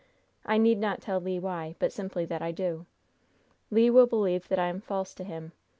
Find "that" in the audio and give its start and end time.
2.25-2.41, 4.47-4.57